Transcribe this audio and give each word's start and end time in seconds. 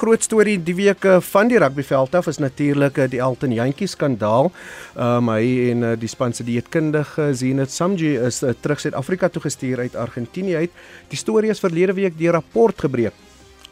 groot 0.00 0.24
storie 0.24 0.56
die 0.64 0.74
week 0.78 1.04
eh, 1.04 1.18
van 1.32 1.50
die 1.50 1.58
rugbyveld 1.60 2.14
af 2.16 2.28
is 2.30 2.40
natuurlik 2.40 2.98
eh, 2.98 3.08
die 3.12 3.20
Elton 3.20 3.52
Jantjie 3.52 3.88
skandaal. 3.90 4.50
Ehm 4.96 5.28
um, 5.28 5.32
hy 5.34 5.70
en 5.70 5.84
uh, 5.84 5.92
die 6.00 6.08
span 6.08 6.32
se 6.32 6.44
dieetkundige 6.46 7.30
Zenit 7.36 7.72
Samji 7.72 8.14
is 8.16 8.40
uh, 8.42 8.54
terug 8.64 8.80
Suid-Afrika 8.80 9.28
toe 9.28 9.42
gestuur 9.44 9.84
uit 9.84 9.96
Argentinië 9.96 10.64
uit. 10.64 10.82
Die 11.12 11.20
storie 11.20 11.52
is 11.52 11.60
verlede 11.60 11.94
week 11.98 12.18
deur 12.18 12.38
rapport 12.40 12.86
gebreek. 12.86 13.16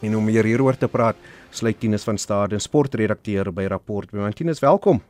En 0.00 0.16
om 0.16 0.24
meer 0.24 0.44
hieroor 0.44 0.76
te 0.78 0.88
praat, 0.88 1.16
sluit 1.50 1.80
Tinus 1.80 2.04
van 2.06 2.18
Staden, 2.18 2.60
sportredakteur 2.60 3.52
by 3.52 3.66
Rapport. 3.72 4.12
Tinus, 4.36 4.60
welkom. 4.60 5.00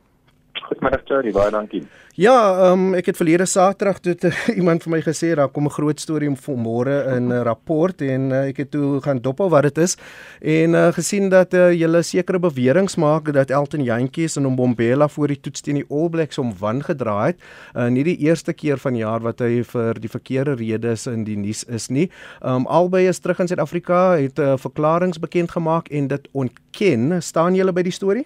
Goeiemiddag 0.67 1.01
Charlie, 1.05 1.33
baie 1.33 1.51
dankie. 1.51 1.83
Ja, 2.19 2.71
um, 2.71 2.89
ek 2.99 3.13
het 3.13 3.17
verlede 3.19 3.45
Saterdag 3.47 4.01
toe 4.03 4.31
iemand 4.59 4.83
vir 4.83 4.91
my 4.91 4.99
gesê 5.05 5.29
daar 5.39 5.51
kom 5.53 5.69
'n 5.69 5.71
groot 5.71 5.99
storie 5.99 6.27
om 6.27 6.35
môre 6.59 7.15
in 7.15 7.31
'n 7.31 7.43
rapport 7.43 8.01
en 8.01 8.31
uh, 8.31 8.49
ek 8.49 8.57
het 8.57 8.71
toe 8.71 8.99
gaan 9.01 9.21
dop 9.21 9.39
op 9.39 9.51
wat 9.51 9.63
dit 9.63 9.77
is 9.77 9.95
en 10.41 10.73
uh, 10.73 10.91
gesien 10.91 11.29
dat 11.29 11.53
uh, 11.53 11.71
julle 11.71 12.01
sekere 12.03 12.39
beweringe 12.39 12.99
maak 12.99 13.31
dat 13.31 13.49
Elton 13.49 13.83
Jantjies 13.83 14.35
en 14.35 14.51
Mbombela 14.51 15.07
voor 15.07 15.27
die 15.27 15.39
toets 15.39 15.61
teen 15.61 15.75
die 15.75 15.85
All 15.89 16.09
Blacks 16.09 16.37
om 16.37 16.53
wan 16.59 16.83
gedraai 16.83 17.27
het. 17.27 17.39
Uh, 17.75 17.87
nie 17.87 18.03
die 18.03 18.17
eerste 18.17 18.53
keer 18.53 18.77
van 18.77 18.95
jaar 18.95 19.21
wat 19.21 19.39
hy 19.39 19.63
vir 19.63 19.93
die 19.93 20.09
verkeerde 20.09 20.55
redes 20.55 21.07
in 21.07 21.23
die 21.23 21.37
nuus 21.37 21.63
is 21.63 21.89
nie. 21.89 22.09
Um, 22.43 22.67
albei 22.67 23.07
is 23.07 23.19
terug 23.19 23.39
in 23.39 23.47
Suid-Afrika, 23.47 24.17
het 24.17 24.39
uh, 24.39 24.57
verklaringe 24.57 25.19
bekend 25.19 25.51
gemaak 25.51 25.87
en 25.87 26.07
dit 26.07 26.27
ontken. 26.31 27.21
Staan 27.21 27.55
julle 27.55 27.71
by 27.71 27.81
die 27.81 27.95
storie? 27.95 28.25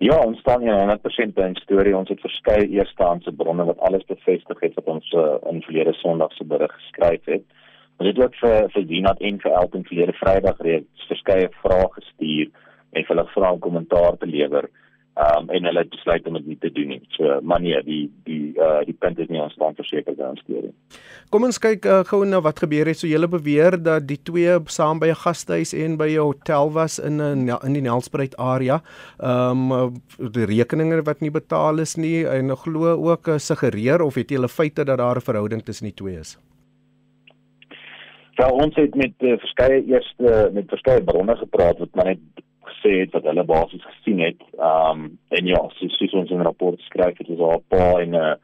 Ja, 0.00 0.14
ons 0.22 0.38
staan 0.38 0.60
hier 0.62 0.76
100% 0.78 1.34
by 1.34 1.42
'n 1.42 1.56
storie. 1.58 1.96
Ons 1.96 2.08
het 2.08 2.20
verskeie 2.20 2.68
eerstehandse 2.68 3.32
bronne 3.32 3.64
wat 3.64 3.78
alles 3.78 4.04
bevestig 4.04 4.60
het 4.60 4.74
wat 4.74 4.84
ons 4.84 5.12
uh, 5.12 5.34
in 5.50 5.62
verlede 5.62 5.92
Sondag 5.92 6.32
se 6.32 6.44
berig 6.44 6.72
geskryf 6.72 7.24
het. 7.24 7.42
Ons 7.96 8.08
het 8.08 8.18
ook 8.18 8.34
vir 8.34 8.70
vir 8.70 8.86
Dinat 8.86 9.20
en 9.20 9.40
vir 9.40 9.52
Elton 9.52 9.84
verlede 9.84 10.12
Vrydag 10.12 10.58
reeds 10.58 11.06
verskeie 11.08 11.48
vrae 11.62 11.88
gestuur 11.96 12.46
en 12.92 13.04
hulle 13.08 13.24
gevra 13.26 13.52
om 13.52 13.58
kommentaar 13.58 14.16
te 14.16 14.26
lewer 14.26 14.70
um, 15.18 15.48
en 15.50 15.64
hulle 15.64 15.82
het 15.82 15.90
besluit 15.90 16.26
om 16.26 16.36
dit 16.38 16.46
nie 16.52 16.58
te 16.62 16.70
doen 16.72 16.92
nie. 16.94 17.00
So 17.16 17.38
maar 17.42 17.60
nee, 17.60 17.78
die 17.86 18.04
die 18.28 18.54
uh 18.58 18.80
die 18.86 18.94
punt 18.94 19.18
is 19.18 19.30
nie 19.32 19.40
ons 19.42 19.54
staan 19.58 19.76
verseker 19.78 20.16
by 20.18 20.30
ons 20.30 20.42
storie. 20.44 20.72
Kom 21.32 21.44
ons 21.48 21.60
kyk 21.62 21.86
uh, 21.86 22.00
gou 22.08 22.22
na 22.24 22.40
wat 22.44 22.62
gebeur 22.62 22.88
het. 22.90 23.00
So 23.00 23.10
julle 23.10 23.28
beweer 23.30 23.78
dat 23.82 24.06
die 24.08 24.20
twee 24.30 24.58
saam 24.78 25.02
by 25.02 25.10
'n 25.12 25.22
gastehuis 25.24 25.74
en 25.74 25.96
by 26.00 26.10
'n 26.14 26.24
hotel 26.30 26.72
was 26.72 26.98
in 26.98 27.20
'n 27.20 27.48
in 27.66 27.72
die 27.72 27.84
Nelspruit 27.84 28.36
area. 28.36 28.82
Ehm 29.20 29.72
um, 29.72 30.02
die 30.18 30.46
rekeninge 30.46 31.02
wat 31.02 31.20
nie 31.20 31.30
betaal 31.30 31.78
is 31.78 31.96
nie 31.96 32.24
en 32.26 32.56
glo 32.56 32.96
ook 33.10 33.28
uh, 33.28 33.38
suggereer 33.38 34.02
of 34.02 34.14
het 34.14 34.30
julle 34.30 34.48
feite 34.48 34.84
dat 34.84 34.98
daar 34.98 35.16
'n 35.16 35.28
verhouding 35.30 35.62
tussen 35.62 35.86
die 35.86 35.94
twee 35.94 36.18
is? 36.18 36.38
Wel 38.36 38.50
ons 38.50 38.74
het 38.76 38.94
met 38.94 39.14
uh, 39.18 39.38
verskeie 39.38 39.84
eerste 39.84 40.50
met 40.52 40.68
verskeie 40.68 41.02
bronne 41.02 41.36
gepraat 41.36 41.78
wat 41.78 41.94
maar 41.94 42.04
net 42.04 42.18
gesê 42.70 42.92
het 43.00 43.12
wat 43.16 43.26
hulle 43.30 43.44
basies 43.44 43.84
gesien 43.84 44.20
het. 44.24 44.40
Ehm 44.58 45.04
um, 45.04 45.18
en 45.28 45.46
ja, 45.46 45.62
soos, 45.78 45.96
soos 45.98 46.14
ons 46.22 46.30
in 46.30 46.38
'n 46.38 46.48
rapport 46.50 46.80
skryf, 46.80 47.18
het 47.18 47.28
ons 47.28 47.40
al 47.40 47.58
'n 47.58 47.68
paar 47.68 48.00
en 48.00 48.10
'n 48.10 48.14
uh, 48.14 48.34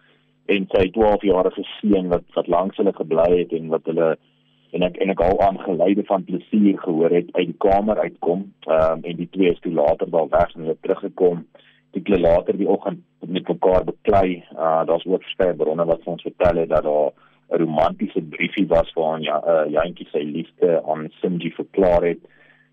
en 0.47 0.67
sy 0.72 0.91
12 0.92 1.22
jarige 1.22 1.64
seun 1.80 2.08
wat 2.08 2.25
wat 2.34 2.47
langs 2.47 2.77
hulle 2.77 2.92
gebly 2.92 3.30
het 3.39 3.52
en 3.52 3.69
wat 3.72 3.84
hulle 3.91 4.08
en 4.75 4.83
ek 4.83 4.97
en 4.97 5.11
ek 5.11 5.20
al 5.20 5.41
aangeleide 5.41 6.05
van 6.05 6.25
plesier 6.25 6.78
gehoor 6.83 7.11
het 7.11 7.28
uit 7.33 7.47
die 7.47 7.61
kamer 7.67 7.98
uitkom. 7.98 8.52
Ehm 8.67 8.92
um, 8.92 9.05
en 9.05 9.17
die 9.17 9.30
twee 9.30 9.52
is 9.52 9.61
toe 9.61 9.72
later 9.72 10.11
wel 10.11 10.28
weg 10.28 10.55
en 10.55 10.61
hulle 10.61 10.77
teruggekom. 10.80 11.47
Die 11.95 12.19
later 12.19 12.56
die 12.56 12.69
oggend 12.69 13.00
met 13.20 13.48
mekaar 13.48 13.84
beklei. 13.84 14.45
Uh 14.52 14.83
daar's 14.86 15.06
ook 15.06 15.22
verskeie 15.22 15.55
bronne 15.55 15.84
wat 15.84 16.05
ons 16.05 16.22
vertel 16.22 16.56
het 16.56 16.69
dat 16.69 16.83
daar 16.83 17.12
'n 17.50 17.58
romantiese 17.62 18.22
briefie 18.22 18.67
was 18.67 18.92
waarin 18.92 19.22
ja, 19.22 19.42
uh, 19.47 19.70
Jantjie 19.70 20.08
sy 20.11 20.22
liefde 20.22 20.83
aan 20.86 21.11
Simji 21.20 21.50
verklaar 21.50 22.02
het 22.02 22.19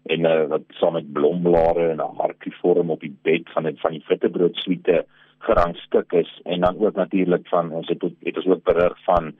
en 0.03 0.25
uh, 0.25 0.47
wat 0.47 0.61
saam 0.79 0.93
met 0.93 1.13
blomblare 1.13 1.89
en 1.89 2.01
'n 2.01 2.17
hartjie 2.17 2.53
vorm 2.61 2.89
op 2.89 2.99
die 2.99 3.15
bed 3.21 3.49
van 3.53 3.63
dit 3.63 3.79
van 3.79 3.91
die 3.91 4.03
witbrood 4.07 4.55
suite 4.55 5.05
gerangstuk 5.39 6.11
is 6.13 6.41
en 6.43 6.59
dan 6.61 6.79
ook 6.79 6.95
natuurlik 6.95 7.47
van 7.47 7.71
ons 7.71 7.87
het 7.87 8.01
het 8.01 8.37
ons 8.37 8.45
ook 8.45 8.63
berig 8.63 9.03
van 9.03 9.33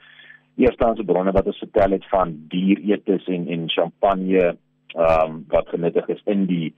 eerstehandse 0.56 1.04
bronne 1.04 1.32
wat 1.32 1.46
ons 1.46 1.58
vertel 1.58 1.92
het 1.92 2.06
van 2.10 2.36
dieretes 2.48 3.28
en 3.28 3.48
en 3.48 3.70
champagne 3.70 4.56
ehm 4.96 5.30
um, 5.30 5.46
wat 5.48 5.68
genuttig 5.68 6.08
is 6.08 6.22
in 6.26 6.46
die 6.46 6.74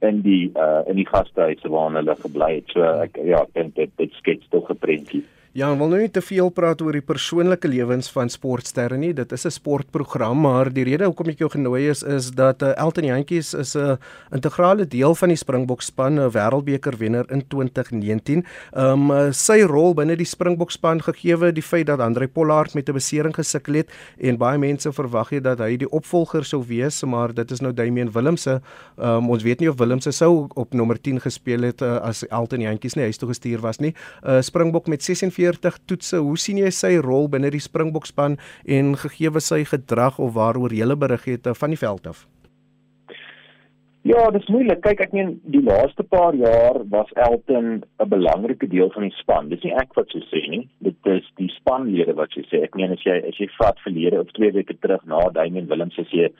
in 0.00 0.20
die 0.22 0.50
uh 0.54 0.82
in 0.86 0.96
die 0.96 1.08
gastehuise 1.08 1.68
waar 1.68 1.92
hulle 1.92 2.16
gebly 2.20 2.54
het. 2.54 2.68
So 2.74 2.82
ek 2.82 3.16
ja, 3.24 3.42
ek 3.42 3.54
dink 3.54 3.74
dit 3.74 3.90
dit 3.96 4.12
skets 4.20 4.48
tog 4.48 4.70
'n 4.70 4.78
prentjie. 4.78 5.24
Ja, 5.56 5.70
ek 5.72 5.78
wil 5.80 5.88
nou 5.88 5.98
nie 6.02 6.10
te 6.12 6.20
veel 6.20 6.50
praat 6.52 6.82
oor 6.84 6.92
die 6.92 7.00
persoonlike 7.00 7.64
lewens 7.72 8.10
van 8.12 8.28
sportsterre 8.28 8.98
nie. 9.00 9.14
Dit 9.16 9.30
is 9.32 9.46
'n 9.46 9.50
sportprogram, 9.50 10.36
maar 10.36 10.68
die 10.68 10.84
rede 10.84 11.06
hoekom 11.06 11.30
ek 11.30 11.38
jou 11.38 11.48
genooi 11.48 11.88
is 11.88 12.02
is 12.02 12.30
dat 12.30 12.62
uh, 12.62 12.76
Elton 12.76 13.04
Jantjies 13.04 13.54
is 13.54 13.74
'n 13.74 13.96
integrale 14.32 14.84
deel 14.84 15.14
van 15.14 15.28
die 15.28 15.36
Springbok 15.36 15.80
span, 15.80 16.20
'n 16.20 16.30
Wêreldbeker 16.30 16.98
wenner 16.98 17.24
in 17.32 17.42
2019. 17.48 18.44
Ehm 18.74 19.10
um, 19.10 19.32
sy 19.32 19.62
rol 19.62 19.94
binne 19.94 20.16
die 20.16 20.26
Springbok 20.26 20.70
span 20.70 21.00
gegeewe 21.00 21.52
die 21.52 21.62
feit 21.62 21.86
dat 21.86 22.00
Andre 22.00 22.28
Pollard 22.28 22.74
met 22.74 22.88
'n 22.88 22.92
besering 22.92 23.34
gesukkel 23.34 23.74
het 23.74 23.88
en 24.20 24.36
baie 24.36 24.58
mense 24.58 24.92
verwag 24.92 25.30
het 25.30 25.44
dat 25.44 25.58
hy 25.58 25.76
die 25.76 25.88
opvolger 25.90 26.44
sou 26.44 26.62
wees, 26.66 27.02
maar 27.04 27.32
dit 27.32 27.50
is 27.50 27.60
nou 27.60 27.72
Damian 27.72 28.12
Willemse. 28.12 28.60
Um, 28.98 29.30
ons 29.30 29.42
weet 29.42 29.60
nie 29.60 29.70
of 29.70 29.78
Willemse 29.78 30.12
sou 30.12 30.48
op 30.54 30.74
nommer 30.74 31.00
10 31.00 31.20
gespeel 31.20 31.62
het 31.62 31.80
uh, 31.80 31.96
as 31.96 32.26
Elton 32.28 32.60
Jantjies 32.60 32.94
nie 32.94 33.04
huis 33.04 33.16
toe 33.16 33.28
gestuur 33.28 33.60
was 33.60 33.78
nie. 33.78 33.94
Uh, 34.22 34.42
Springbok 34.42 34.86
met 34.86 35.02
46 35.02 35.45
40 35.46 35.82
toetse. 35.86 36.22
Hoe 36.22 36.38
sien 36.40 36.58
jy 36.62 36.70
sy 36.74 36.96
rol 37.02 37.28
binne 37.32 37.50
die 37.54 37.62
Springbokspan 37.62 38.38
en 38.78 38.94
gegeewe 39.02 39.42
sy 39.42 39.62
gedrag 39.64 40.18
of 40.18 40.34
waaroor 40.38 40.74
jy 40.74 40.94
berig 40.96 41.28
het 41.34 41.52
van 41.58 41.74
die 41.74 41.82
veld 41.82 42.06
af? 42.06 42.26
Ja, 44.06 44.28
dit 44.30 44.42
is 44.42 44.50
moeilik. 44.54 44.84
Kyk, 44.84 45.00
ek 45.02 45.14
meen 45.16 45.32
die 45.50 45.60
laaste 45.66 46.04
paar 46.06 46.36
jaar 46.38 46.76
was 46.92 47.08
Elton 47.18 47.82
'n 47.82 48.08
belangrike 48.08 48.68
deel 48.70 48.90
van 48.94 49.02
die 49.02 49.16
span. 49.18 49.48
Dis 49.48 49.64
nie 49.64 49.74
ek 49.74 49.96
wat 49.98 50.10
so 50.10 50.20
sê 50.30 50.46
nie. 50.48 50.68
Dit 50.78 50.94
is 51.10 51.26
die 51.42 51.50
spanlede 51.56 52.14
wat 52.14 52.30
so 52.30 52.40
sê. 52.46 52.62
Ek 52.62 52.76
meen 52.76 52.92
as 52.92 53.02
jy 53.02 53.16
as 53.28 53.40
jy 53.40 53.48
vat 53.58 53.80
verlede 53.82 54.20
of 54.20 54.30
2 54.38 54.52
weke 54.52 54.78
terug 54.78 55.02
na 55.06 55.28
Damian 55.30 55.66
Willems 55.66 55.98
as 55.98 56.10
jy 56.10 56.30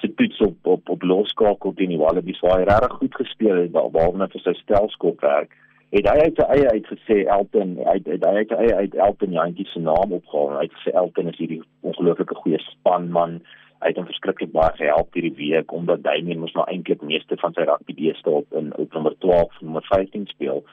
se 0.00 0.14
toets 0.14 0.40
op 0.40 0.56
op 0.66 0.88
op 0.88 1.02
loskakel 1.02 1.72
teen 1.74 1.94
die 1.94 2.02
Wallabies 2.04 2.40
waar 2.40 2.58
hy 2.58 2.64
regtig 2.68 2.92
goed 2.92 3.14
gespeel 3.14 3.56
het, 3.56 3.72
behalwe 3.72 4.18
net 4.18 4.32
vir 4.32 4.44
sy 4.44 4.52
stelskop 4.60 5.20
werk 5.20 5.56
het 5.90 6.08
hy 6.10 6.16
uit 6.26 6.38
sy 6.40 6.46
eie 6.56 6.70
uitgesê 6.76 7.18
Elton 7.36 7.76
hy 7.84 7.98
het 8.00 8.24
hy 8.26 8.32
uit 8.40 8.48
sy 8.48 8.60
eie 8.62 8.78
uit 8.82 8.94
Elton 8.94 9.36
Jantjie 9.36 9.66
se 9.70 9.80
naam 9.80 10.16
opgehaal 10.16 10.56
hy 10.58 10.64
het 10.68 10.78
gesê 10.78 10.94
Elton 10.94 11.28
is 11.28 11.38
hierdie 11.38 11.60
ongelooflike 11.82 12.34
goeie 12.40 12.58
spanman. 12.70 13.40
Hy 13.82 13.90
het 13.92 14.00
hom 14.00 14.08
verskriklik 14.08 14.52
baie 14.54 14.72
gehelp 14.78 15.14
hierdie 15.14 15.36
week 15.36 15.72
omdat 15.72 16.02
Damien 16.02 16.40
mos 16.40 16.54
nou 16.56 16.64
eintlik 16.70 17.02
meeste 17.02 17.36
van 17.42 17.52
sy 17.54 17.66
rugby 17.68 17.94
deeste 17.98 18.30
op 18.30 18.58
in 18.58 18.72
op 18.80 18.96
nommer 18.96 19.14
12 19.20 19.60
en 19.60 19.68
nommer 19.68 19.86
15 19.90 20.26
speel. 20.32 20.64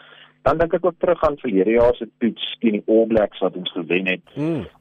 Dan 0.42 0.58
dink 0.58 0.74
ek 0.74 0.86
ook 0.86 0.98
terug 0.98 1.22
aan 1.28 1.38
verlede 1.38 1.76
jaar 1.76 1.96
se 1.96 2.08
toets 2.24 2.46
teen 2.62 2.80
die 2.80 2.84
All 2.90 3.06
Blacks 3.12 3.44
wat 3.46 3.58
ons 3.60 3.72
gewen 3.76 4.08
het. 4.10 4.24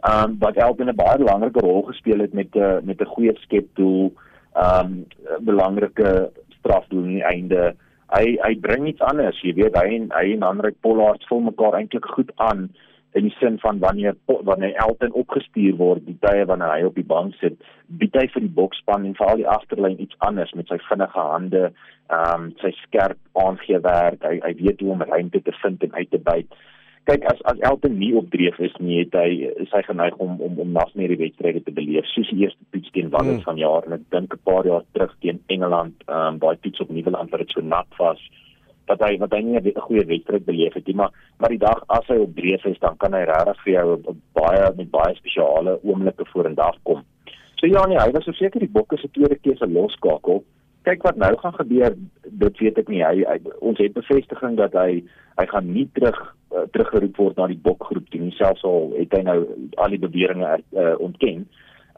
Ehm 0.07 0.31
um, 0.31 0.39
wat 0.41 0.57
Elton 0.57 0.89
'n 0.89 0.97
baie 0.97 1.19
belangrike 1.19 1.61
rol 1.61 1.83
gespeel 1.91 2.25
het 2.25 2.33
met 2.33 2.55
'n 2.55 2.59
uh, 2.59 2.81
met 2.83 3.01
'n 3.01 3.13
goeie 3.15 3.37
skepdoel, 3.45 4.13
ehm 4.55 4.87
um, 4.87 5.45
belangrike 5.45 6.31
strafdoel 6.59 7.03
aan 7.03 7.19
die 7.19 7.25
einde 7.25 7.75
hy 8.15 8.37
hy 8.45 8.55
bring 8.67 8.87
iets 8.91 9.03
anders 9.07 9.41
jy 9.45 9.55
weet 9.59 9.77
hy 9.79 9.89
en 9.97 10.09
hy 10.17 10.31
en 10.37 10.47
Hendrik 10.47 10.79
Pollard 10.85 11.27
vul 11.31 11.45
mekaar 11.49 11.79
eintlik 11.79 12.07
goed 12.15 12.33
aan 12.37 12.69
in 13.19 13.27
die 13.27 13.35
sin 13.39 13.59
van 13.59 13.79
wanneer 13.83 14.15
wanneer 14.27 14.75
Elton 14.85 15.15
opgestuur 15.23 15.77
word 15.79 16.05
die 16.07 16.19
tye 16.23 16.45
wanneer 16.47 16.75
hy 16.75 16.83
op 16.87 16.99
die 16.99 17.07
bank 17.13 17.35
sit 17.43 17.59
bied 18.03 18.15
hy 18.19 18.27
vir 18.35 18.47
die 18.47 18.57
boksspan 18.59 19.07
en 19.07 19.17
veral 19.19 19.43
die 19.43 19.49
agterlyn 19.51 19.99
iets 20.03 20.19
anders 20.27 20.53
met 20.59 20.71
sy 20.71 20.79
vinnige 20.89 21.27
hande 21.33 21.65
ehm 22.11 22.35
um, 22.35 22.51
sy 22.63 22.71
skerp 22.83 23.19
aangewerk 23.45 24.23
hy 24.27 24.37
hy 24.45 24.53
weet 24.63 24.83
hoe 24.83 24.95
om 24.95 25.07
ruimte 25.07 25.43
te 25.47 25.55
vind 25.63 25.87
en 25.87 25.99
uit 25.99 26.11
te 26.11 26.23
byt 26.31 26.61
kyk 27.09 27.25
as 27.31 27.41
as 27.49 27.61
Elton 27.67 27.97
nie 27.99 28.13
op 28.17 28.29
dreef 28.31 28.59
is 28.59 28.75
nie 28.79 29.01
het 29.01 29.15
hy 29.17 29.49
is 29.65 29.73
hy 29.73 29.83
geneig 29.87 30.17
om 30.17 30.41
om 30.41 30.59
om 30.61 30.73
nog 30.73 30.93
meer 30.95 31.15
die 31.15 31.23
wedstryde 31.23 31.63
te 31.65 31.73
beleef. 31.73 32.07
Soos 32.13 32.29
die 32.33 32.45
eerste 32.45 32.65
toets 32.71 32.93
teen 32.95 33.11
Wales 33.15 33.41
hmm. 33.41 33.47
van 33.49 33.59
jaar 33.61 33.87
en 33.87 33.97
ek 33.99 34.07
dink 34.15 34.35
'n 34.35 34.45
paar 34.45 34.67
jaar 34.67 34.85
terug 34.93 35.17
teen 35.21 35.41
Engeland 35.49 35.97
ehm 36.07 36.35
um, 36.35 36.39
baie 36.39 36.59
toets 36.61 36.81
op 36.81 36.91
Nieuweland 36.91 37.31
wat 37.31 37.41
dit 37.41 37.51
so 37.51 37.61
nat 37.61 37.89
was 37.99 38.21
dat 38.91 39.03
hy 39.07 39.17
wat 39.23 39.33
hy 39.33 39.41
nie 39.41 39.59
'n 39.59 39.87
goeie 39.87 40.07
wedstryd 40.07 40.45
beleef 40.45 40.75
het 40.75 40.87
nie 40.87 40.97
maar 41.01 41.13
maar 41.39 41.53
die 41.55 41.65
dag 41.65 41.83
as 41.89 42.07
hy 42.09 42.19
op 42.19 42.37
dreef 42.37 42.65
is 42.65 42.79
dan 42.79 42.97
kan 42.97 43.15
hy 43.15 43.25
regtig 43.25 43.63
vir 43.65 43.73
jou 43.73 44.17
baie 44.35 44.73
met 44.77 44.91
baie 44.91 45.15
spesiale 45.15 45.79
oomblikke 45.83 46.25
vorendag 46.33 46.77
kom. 46.83 47.05
So 47.57 47.67
ja 47.67 47.87
nee 47.87 47.99
hy 47.99 48.11
was 48.11 48.25
verseker 48.25 48.61
die 48.61 48.75
bokke 48.79 48.97
se 48.99 49.09
tweede 49.11 49.37
keuse 49.37 49.67
loskakel. 49.67 50.45
Kyk 50.83 51.03
wat 51.03 51.17
nou 51.17 51.37
gaan 51.37 51.55
gebeur 51.55 51.97
dit 52.25 52.59
weet 52.59 52.79
ek 52.79 52.89
nie. 52.89 53.03
Hy, 53.05 53.25
hy 53.29 53.39
ons 53.61 53.79
het 53.79 53.93
bevestiging 53.93 54.57
dat 54.57 54.73
hy 54.73 55.03
hy 55.37 55.47
gaan 55.47 55.73
nie 55.73 55.89
terug 55.93 56.37
uh, 56.55 56.67
teruggeroep 56.73 57.17
word 57.17 57.37
na 57.37 57.47
die 57.47 57.61
bokgroep 57.63 58.15
nie 58.15 58.35
selfs 58.39 58.65
al 58.65 58.93
het 58.99 59.13
hy 59.17 59.23
nou 59.27 59.39
al 59.77 59.97
die 59.97 60.03
beweringe 60.07 60.61
uh, 60.73 60.95
ontken 60.99 61.47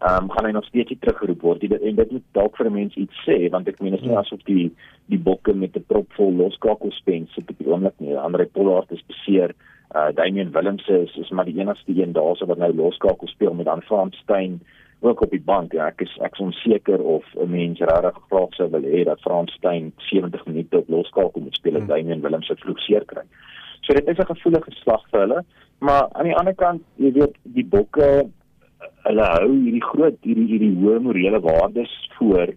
ehm 0.02 0.24
um, 0.24 0.30
gaan 0.34 0.48
hy 0.48 0.52
nog 0.52 0.64
steeds 0.66 0.90
nie 0.90 0.98
teruggeroep 0.98 1.42
word 1.46 1.62
nie 1.62 1.78
en 1.78 1.96
dit 1.96 2.10
moet 2.10 2.24
dalk 2.38 2.56
vir 2.56 2.66
'n 2.66 2.74
mens 2.78 2.94
iets 2.94 3.26
sê 3.26 3.50
want 3.50 3.68
ek 3.68 3.80
meen 3.80 3.94
as 3.94 4.02
jy 4.02 4.10
ja. 4.10 4.20
asof 4.20 4.42
die 4.48 4.70
die 5.06 5.18
bokke 5.28 5.54
met 5.54 5.76
'n 5.76 5.84
prop 5.86 6.08
vol 6.18 6.32
loskakels 6.32 6.96
spens 6.96 7.34
sit 7.34 7.50
op 7.50 7.58
die 7.58 7.68
oomblik 7.68 8.00
nie 8.00 8.16
Andre 8.16 8.46
Pollard 8.46 8.90
is 8.90 9.06
beseer 9.06 9.54
uh 9.94 10.10
Damian 10.14 10.52
Willems 10.52 10.88
is 10.88 11.16
is 11.16 11.30
maar 11.30 11.44
die 11.44 11.58
enigste 11.60 11.92
een 12.02 12.12
daarso 12.12 12.46
wat 12.46 12.58
nou 12.58 12.72
loskakel 12.74 13.28
speel 13.28 13.54
met 13.54 13.66
dan 13.66 13.82
Frans 13.82 14.16
Steyn 14.16 14.60
ook 15.02 15.20
op 15.20 15.30
die 15.30 15.42
bank. 15.42 15.72
Ja, 15.72 15.86
ek 15.90 16.00
is 16.00 16.12
ek 16.22 16.32
is 16.32 16.44
onseker 16.46 17.02
of 17.02 17.24
'n 17.34 17.50
mens 17.50 17.78
regtig 17.78 18.18
graag 18.28 18.54
sou 18.54 18.70
wil 18.70 18.82
hê 18.82 19.04
dat 19.04 19.20
Frans 19.20 19.52
Steyn 19.52 19.92
70 19.96 20.46
minute 20.46 20.78
op 20.78 20.88
loskakel 20.88 21.40
moet 21.40 21.54
speel 21.54 21.74
en 21.74 21.86
Damian 21.86 22.12
hmm. 22.12 22.22
Willem 22.22 22.42
se 22.42 22.56
vroeg 22.56 22.78
seer 22.78 23.04
kry. 23.04 23.22
So 23.82 23.94
dit 23.94 24.08
is 24.08 24.18
'n 24.18 24.30
gevoelige 24.34 24.70
slag 24.70 25.02
vir 25.10 25.20
hulle, 25.20 25.44
maar 25.78 26.08
aan 26.12 26.24
die 26.24 26.36
ander 26.36 26.54
kant, 26.54 26.82
jy 26.96 27.12
weet, 27.12 27.34
die 27.42 27.66
bokke 27.66 28.30
hulle 29.06 29.24
hou 29.34 29.50
hierdie 29.50 29.82
groot 29.82 30.18
hierdie 30.22 30.46
hierdie 30.46 30.74
hoë 30.78 31.00
morele 31.02 31.40
waardes 31.40 31.94
voor. 32.18 32.54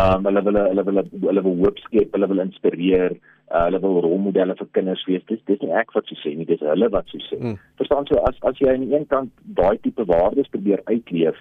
Um 0.00 0.24
hulle 0.24 0.42
wil 0.42 0.54
hulle 0.54 0.84
wil 0.84 1.02
hulle 1.28 1.42
wil 1.42 1.56
hoop 1.64 1.78
skep, 1.78 2.12
hulle 2.12 2.28
wil 2.28 2.44
inspireer 2.44 3.16
uh, 3.52 3.64
hulle 3.64 3.80
wil 3.80 4.00
rolmodelle 4.04 4.54
vir 4.60 4.68
kinders 4.78 5.04
wees. 5.06 5.24
Dis 5.28 5.42
dis 5.50 5.60
nie 5.60 5.74
ek 5.80 5.90
wat 5.96 6.06
so 6.06 6.14
sê 6.22 6.34
nie, 6.36 6.46
dis 6.48 6.60
hulle 6.60 6.88
wat 6.94 7.10
so 7.12 7.18
sê. 7.26 7.40
Mm. 7.40 7.58
Verstaan 7.80 8.06
so 8.06 8.22
as 8.30 8.38
as 8.48 8.62
jy 8.62 8.70
aan 8.72 8.86
die 8.86 8.94
een 8.94 9.08
kant 9.10 9.32
daai 9.58 9.78
tipe 9.82 10.06
waardes 10.06 10.52
probeer 10.54 10.80
uitleef, 10.86 11.38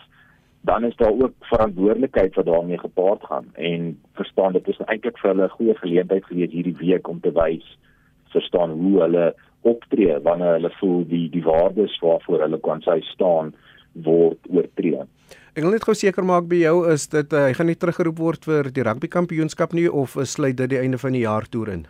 dan 0.68 0.84
is 0.90 0.98
daar 0.98 1.14
ook 1.14 1.34
verantwoordelikheid 1.54 2.36
wat 2.36 2.46
daarmee 2.46 2.82
gepaard 2.82 3.24
gaan 3.30 3.48
en 3.70 3.88
verstaan 4.20 4.58
dit 4.58 4.68
is 4.68 4.82
eintlik 4.88 5.18
vir 5.22 5.32
hulle 5.32 5.46
'n 5.46 5.56
goeie 5.58 5.78
geleentheid 5.84 6.26
gewees 6.26 6.52
hierdie 6.52 6.78
week 6.82 7.08
om 7.08 7.22
te 7.22 7.32
wys 7.38 7.78
verstaan 8.34 8.76
hoe 8.80 9.02
hulle 9.04 9.26
optree 9.68 10.18
wanneer 10.26 10.58
hulle 10.58 10.72
voel 10.80 11.04
die 11.08 11.28
die 11.34 11.44
waardes 11.46 11.98
waarvoor 12.02 12.46
hulle 12.48 12.60
kan 12.66 12.82
sy 12.86 13.00
staan 13.12 13.54
word 14.06 14.40
oortree. 14.50 15.06
Ek 15.52 15.64
wil 15.66 15.76
net 15.76 15.84
gou 15.84 15.96
seker 15.98 16.24
maak 16.24 16.48
by 16.52 16.62
jou 16.64 16.76
is 16.94 17.10
dit 17.12 17.34
uh, 17.36 17.48
hy 17.50 17.56
gaan 17.58 17.68
nie 17.68 17.80
teruggeroep 17.80 18.20
word 18.20 18.48
vir 18.48 18.72
die 18.72 18.86
rugby 18.88 19.10
kampioenskap 19.12 19.76
nie 19.78 19.90
of 19.90 20.16
sluit 20.24 20.58
dit 20.58 20.72
die 20.72 20.80
einde 20.80 21.00
van 21.02 21.18
die 21.18 21.26
jaar 21.26 21.48
toer 21.52 21.76
in? 21.76 21.84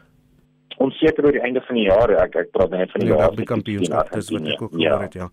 Onseker 0.81 1.25
oor 1.27 1.35
die 1.35 1.43
einde 1.45 1.61
van 1.65 1.77
die 1.79 1.85
jaar 1.87 2.13
ek 2.23 2.37
ek 2.43 2.51
praat 2.55 2.73
net 2.73 2.93
van 2.93 3.03
die 3.03 3.11
jaar 3.11 3.35
die 3.37 3.47
kampioenskap 3.47 4.11
dis 4.15 4.31
wat 4.33 4.47
ek 4.53 4.63
ook 4.65 4.73
gehoor 4.73 4.85
ja. 4.85 4.99
het 5.03 5.17
ja. 5.19 5.27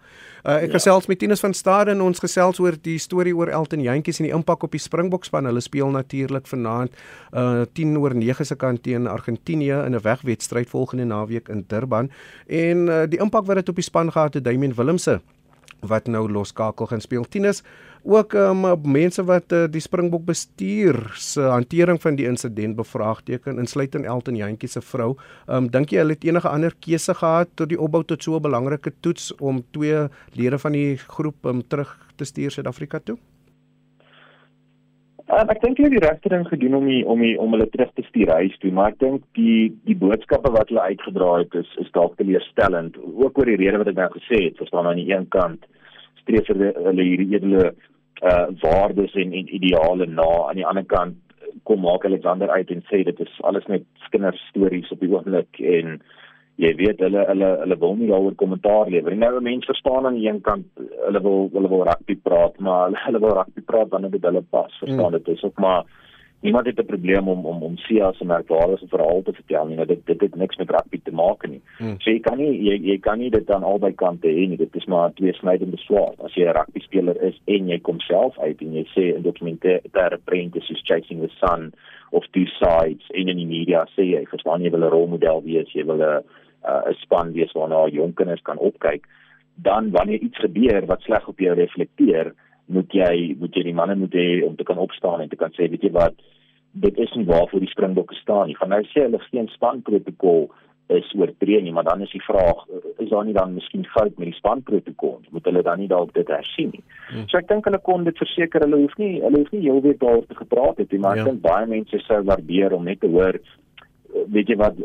Uh, 0.44 0.58
ek 0.58 0.68
ja. 0.68 0.74
gesels 0.76 1.08
met 1.10 1.20
Tinus 1.22 1.42
van 1.44 1.56
Staden 1.56 2.04
ons 2.04 2.22
gesels 2.22 2.60
oor 2.62 2.76
die 2.82 2.98
storie 3.02 3.34
oor 3.36 3.52
Elton 3.60 3.82
Jantjies 3.84 4.20
en 4.22 4.28
die 4.28 4.34
impak 4.36 4.66
op 4.68 4.76
die 4.76 4.82
Springbok 4.82 5.26
span 5.28 5.48
hulle 5.50 5.62
speel 5.64 5.92
natuurlik 5.94 6.50
vanaand 6.50 6.94
uh 7.32 7.64
10 7.78 7.96
oor 8.00 8.14
9 8.16 8.46
se 8.46 8.56
kant 8.56 8.82
teen 8.82 9.08
Argentinië 9.10 9.82
in 9.86 9.96
'n 9.96 10.04
wegwedstryd 10.04 10.68
volgende 10.68 11.04
naweek 11.04 11.48
in 11.48 11.64
Durban 11.68 12.10
en 12.46 12.86
uh, 12.88 13.02
die 13.06 13.20
impak 13.20 13.46
wat 13.46 13.62
dit 13.62 13.68
op 13.68 13.80
die 13.80 13.88
span 13.90 14.12
gehad 14.12 14.34
het 14.34 14.44
Damien 14.44 14.74
Willemse 14.74 15.20
wat 15.80 16.08
nou 16.08 16.26
loskakel 16.30 16.86
gaan 16.86 17.00
speel. 17.00 17.24
Tinus 17.24 17.62
ook 18.02 18.34
um, 18.34 18.64
mense 18.88 19.22
wat 19.26 19.52
uh, 19.52 19.64
die 19.70 19.82
Springbok 19.82 20.24
bestuur 20.24 20.98
se 21.18 21.40
hantering 21.40 22.00
van 22.02 22.16
die 22.16 22.26
insident 22.26 22.76
bevraagteken 22.76 23.58
insluitend 23.58 24.06
Elton 24.06 24.36
Jantjie 24.36 24.68
se 24.68 24.80
vrou. 24.80 25.16
Um 25.46 25.68
dink 25.70 25.92
jy 25.92 26.02
hulle 26.02 26.16
het 26.16 26.24
enige 26.24 26.48
ander 26.48 26.74
keuse 26.80 27.14
gehad 27.14 27.50
tot 27.54 27.68
die 27.68 27.80
opbou 27.80 28.04
tot 28.04 28.22
so 28.22 28.36
'n 28.36 28.42
belangrike 28.42 28.92
toets 29.00 29.32
om 29.40 29.64
twee 29.72 30.08
lede 30.32 30.58
van 30.58 30.72
die 30.72 30.96
groep 30.96 31.44
um, 31.44 31.62
terug 31.68 31.96
te 32.16 32.24
stuur 32.24 32.50
Suid-Afrika 32.50 32.98
toe? 33.04 33.18
Um, 35.28 35.50
ek 35.52 35.58
dink 35.60 35.76
hulle 35.76 35.90
het 35.90 35.94
die 35.98 36.06
regte 36.06 36.30
ding 36.32 36.46
gedoen 36.48 36.74
om 36.78 36.86
die, 36.88 37.02
om 37.04 37.20
die, 37.20 37.34
om 37.36 37.52
hulle 37.52 37.66
terug 37.68 37.90
te 37.92 38.04
stuur 38.06 38.30
huis 38.32 38.54
toe, 38.62 38.70
maar 38.72 38.94
ek 38.94 39.02
dink 39.02 39.26
die 39.36 39.68
die 39.84 39.96
boodskappe 40.00 40.48
wat 40.54 40.70
hulle 40.72 40.86
uitgedra 40.88 41.26
het 41.42 41.56
is 41.60 41.74
is 41.82 41.90
dalk 41.92 42.14
teleurstellend, 42.16 42.96
ook 43.04 43.36
oor 43.36 43.50
die 43.50 43.58
rede 43.60 43.80
wat 43.82 43.90
ek 43.92 43.98
nou 43.98 44.08
gesê 44.14 44.40
het, 44.46 44.56
verstaan 44.56 44.88
aan 44.88 44.96
die 44.96 45.10
een 45.10 45.26
kant 45.34 45.68
streef 46.22 46.48
hulle 46.48 47.04
hierdie 47.04 47.28
edele 47.36 47.74
uh 48.24 48.46
waardes 48.62 49.12
en, 49.20 49.36
en 49.36 49.52
ideale 49.60 50.08
na, 50.10 50.30
aan 50.48 50.58
die 50.58 50.66
ander 50.66 50.88
kant 50.88 51.20
kom 51.68 51.84
maak 51.84 52.08
Alexander 52.08 52.48
uit 52.48 52.72
en 52.72 52.80
sê 52.88 53.04
dit 53.04 53.20
is 53.20 53.36
alles 53.44 53.68
net 53.68 53.84
kinderstories 54.14 54.88
op 54.96 55.04
die 55.04 55.12
oomblik 55.12 55.60
en 55.60 56.00
jy 56.58 56.72
weet 56.74 57.02
hulle 57.06 57.22
hulle 57.28 57.48
hulle 57.62 57.78
wil 57.78 57.94
nie 57.98 58.10
daaroor 58.10 58.34
kommentaar 58.34 58.90
lewer 58.90 59.14
nie. 59.14 59.22
Nou 59.22 59.42
mense 59.44 59.70
verstaan 59.70 60.08
aan 60.08 60.18
die 60.18 60.26
een 60.26 60.40
kant 60.42 60.66
hulle 61.06 61.22
wil 61.22 61.46
hulle 61.54 61.70
wil 61.70 61.86
rugby 61.86 62.18
praat, 62.22 62.58
maar 62.58 62.88
hulle, 62.88 62.98
hulle 63.04 63.22
wil 63.22 63.36
rugby 63.38 63.62
praat 63.70 63.94
wanneer 63.94 64.16
dit 64.16 64.26
hulle 64.26 64.42
pas. 64.42 64.74
Verstaan 64.82 65.12
hmm. 65.12 65.18
dit 65.20 65.34
is 65.36 65.44
ook 65.46 65.62
maar 65.62 65.86
niemand 66.40 66.66
het 66.66 66.80
'n 66.80 66.86
probleem 66.86 67.28
om 67.28 67.46
om 67.46 67.62
om 67.62 67.76
Sia 67.76 68.12
se 68.12 68.24
merkwaardige 68.24 68.86
verhaal 68.88 69.22
te 69.22 69.32
vertel 69.32 69.66
nie. 69.66 69.76
Nou 69.76 69.86
dit 69.86 70.06
dit 70.06 70.20
het 70.20 70.34
niks 70.34 70.56
met 70.56 70.70
rugby 70.70 71.00
te 71.02 71.12
maak 71.12 71.46
nie. 71.48 71.60
Hmm. 71.78 71.94
So 71.98 72.10
jy 72.10 72.20
kan 72.20 72.38
nie 72.38 72.62
jy 72.62 72.74
jy 72.90 72.98
kan 72.98 73.18
nie 73.18 73.30
dit 73.30 73.50
aan 73.50 73.62
albei 73.62 73.92
kante 73.92 74.28
hê 74.28 74.48
nie. 74.48 74.56
Dit 74.56 74.76
is 74.76 74.84
maar 74.84 75.12
twee 75.12 75.32
snydende 75.32 75.76
swaard. 75.76 76.20
As 76.20 76.34
jy 76.34 76.44
'n 76.44 76.56
rugby 76.58 76.80
speler 76.80 77.22
is 77.22 77.40
en 77.44 77.68
jy 77.68 77.78
kom 77.78 78.00
self 78.00 78.38
uit 78.38 78.60
en 78.60 78.72
jy 78.72 78.84
sê 78.94 79.14
in 79.14 79.22
dokumentêre 79.22 80.18
prente 80.24 80.60
soos 80.60 80.82
Chasing 80.84 81.20
the 81.20 81.30
Sun 81.38 81.72
of 82.10 82.24
Two 82.32 82.46
Sides 82.46 83.10
en 83.10 83.28
in 83.28 83.36
die 83.36 83.46
media 83.46 83.86
sê 83.96 84.02
jy 84.02 84.26
verstaan 84.26 84.62
jy 84.62 84.70
wil 84.70 84.84
'n 84.84 84.90
rolmodel 84.90 85.42
wees, 85.42 85.72
jy 85.72 85.84
wil 85.84 86.02
'n 86.02 86.22
'n 86.68 86.94
span 87.04 87.32
wees 87.32 87.52
waarna 87.52 87.86
jong 87.88 88.14
kinders 88.14 88.42
kan 88.42 88.58
opkyk. 88.58 89.06
Dan 89.54 89.90
wanneer 89.90 90.20
iets 90.20 90.38
gebeur 90.38 90.86
wat 90.86 91.00
sleg 91.02 91.28
op 91.28 91.38
jou 91.38 91.54
reflekteer, 91.54 92.34
moet 92.66 92.92
jy 92.92 93.36
moet 93.40 93.54
jy 93.54 93.64
die 93.70 93.74
manne 93.74 93.96
moet 93.96 94.14
hê 94.14 94.44
om 94.46 94.56
te 94.56 94.66
kan 94.68 94.78
opstaan 94.78 95.20
en 95.20 95.28
te 95.28 95.36
kan 95.40 95.52
sê 95.56 95.68
weet 95.72 95.82
jy 95.82 95.92
wat 95.94 96.14
dit 96.72 96.98
is 96.98 97.12
nie 97.16 97.26
waarvoor 97.26 97.60
die 97.64 97.72
springbokke 97.72 98.14
staan 98.14 98.46
nie. 98.46 98.56
Van 98.60 98.68
nou 98.74 98.82
sê 98.92 99.06
hulle 99.06 99.20
geen 99.30 99.48
spanprotokol 99.54 100.50
is 100.92 101.08
oortree 101.16 101.60
nie, 101.60 101.72
maar 101.72 101.84
dan 101.84 102.00
is 102.04 102.12
die 102.12 102.22
vraag 102.24 102.60
is 102.98 103.10
daar 103.10 103.24
nie 103.24 103.36
dan 103.36 103.54
miskien 103.54 103.84
fout 103.92 104.14
met 104.16 104.30
die 104.30 104.36
spanprotokol? 104.36 105.18
Moet 105.30 105.48
hulle 105.48 105.62
dan 105.62 105.80
nie 105.82 105.88
dalk 105.88 106.12
dit 106.16 106.28
hersien 106.32 106.70
nie? 106.72 106.84
Hmm. 107.08 107.26
So 107.28 107.40
ek 107.40 107.48
dink 107.48 107.68
hulle 107.68 107.80
kon 107.84 108.04
dit 108.08 108.20
verseker 108.20 108.64
hulle 108.64 108.82
hoef 108.84 108.96
nie 109.00 109.14
hulle 109.24 109.42
hoef 109.42 109.52
nie 109.52 109.64
heelwat 109.64 110.00
daaroor 110.04 110.28
te 110.28 110.38
gepraat 110.42 110.84
het 110.84 110.92
nie, 110.92 111.00
maar 111.04 111.16
ja. 111.16 111.24
ek 111.24 111.32
dink 111.32 111.42
baie 111.44 111.72
mense 111.72 112.04
sou 112.04 112.20
waardeer 112.28 112.76
om 112.76 112.88
net 112.88 113.00
te 113.04 113.12
hoor 113.12 113.40
weet 114.28 114.48
jy 114.48 114.56
wat 114.56 114.78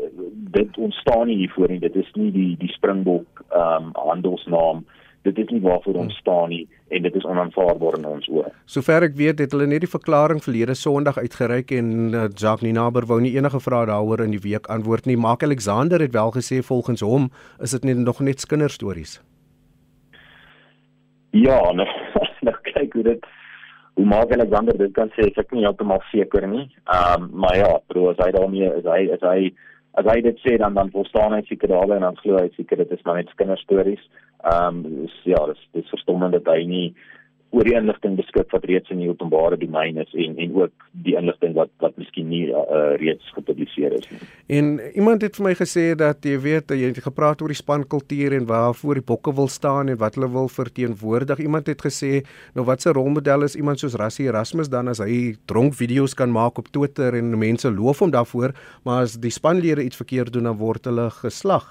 dit 0.56 0.78
ontstaan 0.78 1.26
nie 1.26 1.36
hiervoor 1.44 1.72
nie. 1.72 1.80
Dit 1.80 1.96
is 1.96 2.10
nie 2.14 2.30
die 2.32 2.52
die 2.60 2.72
springbok 2.76 3.44
ehm 3.50 3.90
um, 3.90 3.96
handelsnaam 4.10 4.84
dit 5.24 5.38
is 5.38 5.50
nie 5.52 5.60
waarvoor 5.64 5.96
ons 6.04 6.16
staan 6.20 6.48
nie 6.52 6.64
en 6.88 7.02
dit 7.02 7.14
is 7.16 7.24
onaanvaarbaar 7.24 7.96
in 7.98 8.06
ons 8.08 8.26
oë. 8.28 8.50
Sover 8.70 9.06
ek 9.08 9.16
weet 9.18 9.40
het 9.42 9.54
hulle 9.56 9.66
net 9.70 9.84
die 9.84 9.90
verklaring 9.90 10.42
verlede 10.44 10.76
Sondag 10.78 11.18
uitgereik 11.18 11.72
en 11.74 11.88
uh, 12.12 12.26
Jacques 12.28 12.66
Ninaber 12.66 13.06
wou 13.08 13.20
nie 13.24 13.32
enige 13.38 13.60
vrae 13.64 13.88
daaroor 13.90 14.24
in 14.26 14.34
die 14.36 14.42
week 14.44 14.68
antwoord 14.72 15.08
nie. 15.08 15.16
Mark 15.16 15.42
Alexander 15.46 16.02
het 16.04 16.12
wel 16.12 16.34
gesê 16.36 16.60
volgens 16.62 17.04
hom 17.04 17.30
is 17.64 17.72
dit 17.76 17.88
net 17.88 18.02
nog 18.04 18.20
net 18.20 18.44
kinderstories. 18.46 19.20
Ja, 21.32 21.60
nou, 21.78 21.88
nou 22.44 22.56
kyk 22.74 22.92
hoe 22.98 23.08
dit 23.14 23.32
hoe 23.94 24.04
Mark 24.04 24.32
Alexander 24.32 24.76
dit 24.78 24.92
kan 24.94 25.10
sê, 25.14 25.28
ek 25.30 25.52
nie 25.54 25.64
heeltemal 25.66 26.02
seker 26.10 26.46
nie. 26.50 26.66
Ehm 26.90 27.28
um, 27.28 27.30
maar 27.44 27.56
ja, 27.56 27.70
bro, 27.88 28.10
as 28.10 28.20
hy 28.22 28.30
daarmee 28.34 28.70
is 28.80 28.88
hy 28.90 29.00
is 29.14 29.22
hy 29.22 29.52
as 30.00 30.08
hy 30.10 30.20
dit 30.26 30.40
sê 30.42 30.56
dan 30.58 30.74
dan 30.74 30.90
verstaan 30.90 31.36
hy 31.36 31.42
seker 31.46 31.70
daarby 31.70 31.98
en 31.98 32.06
dan 32.08 32.18
glo 32.22 32.40
hy 32.40 32.48
seker 32.56 32.82
dit 32.82 32.94
is 32.96 33.04
maar 33.06 33.20
net 33.20 33.34
kinderstories. 33.38 34.02
Ehm 34.42 34.82
um, 34.82 35.10
ja, 35.30 35.44
dis 35.52 35.62
dis 35.78 35.92
verstommend 35.94 36.34
dat 36.34 36.50
hy 36.50 36.64
nie 36.66 36.88
oor 37.54 37.66
die 37.68 37.76
inligting 37.78 38.16
beskik 38.18 38.50
wat 38.50 38.64
reeds 38.66 38.90
in 38.90 39.00
die 39.02 39.08
openbare 39.10 39.56
domein 39.60 40.00
is 40.02 40.10
en 40.24 40.34
en 40.42 40.54
ook 40.58 40.86
die 41.06 41.14
inligting 41.18 41.54
wat 41.58 41.70
wat 41.84 41.94
miskien 42.00 42.26
nie 42.32 42.42
uh, 42.50 42.94
reeds 43.00 43.30
gepubliseer 43.36 43.94
is 43.98 44.08
nie. 44.10 44.18
En 44.58 44.72
iemand 44.94 45.22
het 45.22 45.38
vir 45.38 45.46
my 45.48 45.54
gesê 45.60 45.84
dat 45.98 46.26
jy 46.26 46.34
weet 46.42 46.74
jy 46.74 46.90
het 46.90 47.02
gepraat 47.04 47.44
oor 47.44 47.54
die 47.54 47.60
spankultuur 47.60 48.34
en 48.40 48.48
waarvoor 48.50 49.00
die 49.00 49.06
bokke 49.12 49.34
wil 49.38 49.50
staan 49.52 49.92
en 49.92 50.00
wat 50.02 50.18
hulle 50.18 50.30
wil 50.34 50.50
verteenwoordig. 50.50 51.44
Iemand 51.46 51.70
het 51.70 51.86
gesê 51.86 52.24
nou 52.58 52.66
wat 52.66 52.82
se 52.82 52.94
rolmodel 52.96 53.46
is 53.46 53.56
iemand 53.60 53.82
soos 53.82 53.98
Rassie 54.02 54.28
Erasmus 54.28 54.72
dan 54.72 54.90
as 54.90 55.02
hy 55.04 55.36
dronk 55.50 55.78
video's 55.78 56.18
kan 56.18 56.34
maak 56.34 56.58
op 56.58 56.72
Twitter 56.74 57.14
en 57.14 57.38
mense 57.38 57.70
loof 57.70 58.02
hom 58.02 58.10
daarvoor, 58.14 58.54
maar 58.84 59.06
as 59.06 59.18
die 59.20 59.32
spanlede 59.32 59.86
iets 59.86 60.02
verkeerd 60.02 60.34
doen 60.34 60.50
dan 60.50 60.58
word 60.58 60.90
hulle 60.90 61.10
geslag. 61.22 61.70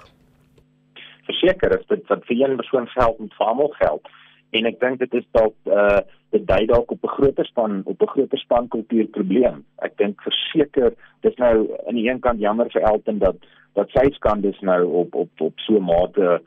Verseker, 1.28 1.80
dit 1.88 2.04
wat 2.08 2.24
vir 2.28 2.40
een 2.40 2.56
persoon 2.60 2.86
geld 2.92 3.18
moet 3.20 3.36
vir 3.36 3.52
almal 3.52 3.72
geld 3.80 4.12
en 4.54 4.68
ek 4.70 4.78
dink 4.80 5.02
dit 5.02 5.16
is 5.20 5.26
dalk 5.36 5.56
uh 5.70 6.02
dit 6.34 6.46
dui 6.46 6.64
dalk 6.66 6.90
op 6.90 7.04
'n 7.04 7.14
groter 7.16 7.46
span 7.46 7.82
op 7.84 8.02
'n 8.02 8.12
groter 8.14 8.38
span 8.38 8.68
kultuur 8.68 9.06
probleem. 9.16 9.64
Ek 9.78 9.96
dink 9.96 10.22
verseker 10.22 10.94
dis 11.22 11.36
nou 11.36 11.70
aan 11.86 11.94
die 11.94 12.08
een 12.08 12.20
kant 12.20 12.40
jammer 12.40 12.70
vir 12.70 12.82
Elton 12.82 13.18
dat 13.18 13.36
dat 13.74 13.90
sy 13.90 14.10
skandes 14.10 14.60
nou 14.60 14.82
op 15.02 15.14
op 15.14 15.30
op 15.40 15.58
so 15.66 15.76
'n 15.78 15.84
mate 15.84 16.40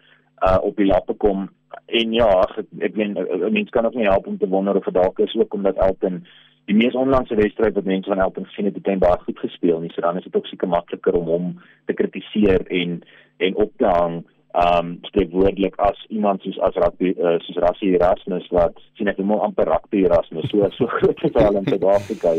uh 0.48 0.60
op 0.62 0.76
die 0.76 0.86
lappe 0.86 1.14
kom. 1.14 1.50
En 1.86 2.14
ja 2.14 2.30
ek 2.58 2.66
ek 2.80 2.96
meen 2.96 3.14
mense 3.52 3.72
kan 3.72 3.86
ook 3.86 3.96
nie 3.96 4.10
help 4.10 4.28
om 4.28 4.38
te 4.38 4.48
wonder 4.48 4.76
of 4.76 4.84
dit 4.84 4.94
dalk 4.94 5.20
is 5.20 5.36
ook 5.36 5.54
omdat 5.54 5.76
Elton 5.76 6.26
die 6.66 6.76
mees 6.76 6.94
onlangse 6.94 7.36
wedstryd 7.36 7.74
wat 7.74 7.84
mense 7.84 8.10
van 8.10 8.20
Elton 8.20 8.46
gesien 8.46 8.66
het 8.66 8.76
het 8.76 8.86
hy 8.86 8.98
baie 8.98 9.20
goed 9.20 9.40
gespeel 9.40 9.80
nie. 9.80 9.92
So 9.94 10.02
dan 10.02 10.18
is 10.18 10.24
dit 10.24 10.36
ook 10.36 10.48
seker 10.48 10.68
makliker 10.68 11.14
om 11.14 11.28
hom 11.28 11.62
te 11.86 11.94
kritiseer 11.94 12.68
en 12.68 13.02
en 13.38 13.56
op 13.56 13.72
te 13.78 13.86
hang 13.86 14.26
um 14.58 14.98
spreekwoordelik 15.06 15.76
as 15.86 16.06
iemand 16.10 16.42
soos 16.42 16.58
as 16.66 16.78
rugby 16.82 17.12
uh, 17.22 17.36
soos 17.46 17.60
Rassie 17.62 17.94
Erasmus 17.94 18.48
wat 18.50 18.80
sien 18.98 19.10
ek 19.12 19.20
moet 19.22 19.44
amper 19.46 19.70
rugby 19.70 20.06
Erasmus 20.08 20.50
so 20.50 20.70
so 20.78 20.90
groot 20.98 21.20
getal 21.22 21.60
in 21.60 21.68
Suid-Afrika. 21.70 22.34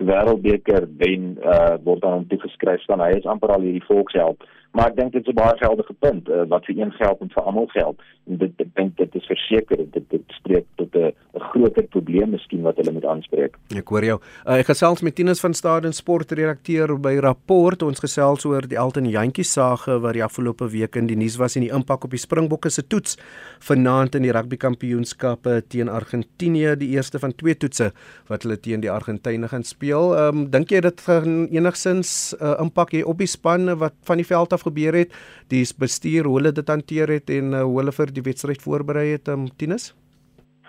Wêreldbeker 0.00 0.88
wen 0.98 1.36
uh, 1.44 1.76
word 1.84 2.02
dan 2.02 2.22
om 2.22 2.26
te 2.26 2.40
geskryf 2.42 2.82
dan 2.90 3.04
hy 3.04 3.12
is 3.20 3.28
amper 3.28 3.54
al 3.54 3.66
hierdie 3.66 3.86
volksheld 3.86 4.42
maar 4.72 4.90
ek 4.90 4.96
dink 4.96 5.12
dit 5.12 5.26
is 5.26 5.32
'n 5.32 5.34
baie 5.34 5.56
geldige 5.58 5.94
punt 5.98 6.28
uh, 6.28 6.44
wat 6.48 6.64
vir 6.64 6.78
een 6.78 6.92
geld 6.92 7.20
en 7.20 7.30
vir 7.34 7.42
almal 7.42 7.66
geld. 7.66 7.98
En 8.30 8.36
dit 8.38 8.52
ek 8.60 8.74
dink 8.74 8.96
dit 8.96 9.14
is 9.14 9.26
verseker 9.26 9.76
dit 9.90 10.04
dit 10.10 10.24
spreek 10.38 10.66
tot 10.76 10.94
'n 10.94 11.12
groter 11.34 11.82
probleem 11.82 12.30
miskien 12.30 12.62
wat 12.62 12.76
hulle 12.76 12.92
moet 12.92 13.04
aanspreek. 13.04 13.56
Ek 13.76 13.88
hoor 13.88 14.04
jou. 14.04 14.18
Uh, 14.46 14.58
ek 14.58 14.66
gesels 14.66 15.02
met 15.02 15.14
Tinus 15.14 15.40
van 15.40 15.54
Staden 15.54 15.92
sportredakteur 15.92 17.00
by 17.00 17.16
Rapport. 17.18 17.82
Ons 17.82 18.00
gesels 18.00 18.44
oor 18.44 18.62
die 18.62 18.78
Alton 18.78 19.08
Jantjies 19.08 19.52
sage 19.52 19.98
wat 20.00 20.12
die 20.12 20.24
afgelope 20.24 20.68
week 20.70 20.96
in 20.96 21.06
die 21.06 21.16
nuus 21.16 21.36
was 21.36 21.56
en 21.56 21.62
die 21.62 21.74
impak 21.74 22.04
op 22.04 22.10
die 22.10 22.18
Springbokke 22.18 22.70
se 22.70 22.86
toets 22.86 23.16
vanaand 23.58 24.14
in 24.14 24.22
die 24.22 24.32
rugby 24.32 24.56
kampioenskappe 24.56 25.62
teen 25.68 25.88
Argentinië, 25.88 26.76
die 26.76 26.90
eerste 26.94 27.18
van 27.18 27.34
twee 27.34 27.54
toetse 27.54 27.92
wat 28.28 28.42
hulle 28.42 28.56
teen 28.56 28.80
die 28.80 28.90
Argentyne 28.90 29.48
gaan 29.48 29.64
speel. 29.64 30.14
Ehm 30.14 30.44
um, 30.44 30.50
dink 30.50 30.70
jy 30.70 30.80
dit 30.80 31.00
gaan 31.00 31.48
enigsins 31.50 32.34
'n 32.38 32.44
uh, 32.44 32.60
impak 32.60 32.92
hê 32.94 33.02
op 33.04 33.18
die 33.18 33.26
span 33.26 33.78
wat 33.78 33.94
van 34.02 34.16
die 34.16 34.26
veld 34.26 34.52
af 34.52 34.59
gebeur 34.62 34.94
het, 34.94 35.12
die 35.48 35.64
bestuur 35.78 36.28
hoe 36.28 36.38
hulle 36.38 36.52
dit 36.52 36.68
hanteer 36.68 37.08
het 37.08 37.30
en 37.30 37.52
uh, 37.52 37.62
hoe 37.62 37.78
hulle 37.80 37.92
vir 37.92 38.14
die 38.14 38.26
wedstryd 38.26 38.62
voorberei 38.62 39.10
het, 39.12 39.28
um, 39.28 39.48
Tinus? 39.56 39.92